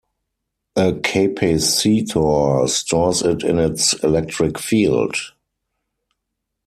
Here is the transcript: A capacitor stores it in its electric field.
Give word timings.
A 0.77 0.93
capacitor 0.93 2.67
stores 2.67 3.21
it 3.21 3.43
in 3.43 3.59
its 3.59 3.93
electric 4.03 4.57
field. 4.57 5.15